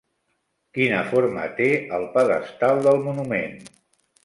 Quina 0.77 1.01
forma 1.09 1.43
té 1.59 1.67
el 1.99 2.07
pedestal 2.17 2.83
del 2.89 3.01
monument? 3.07 3.57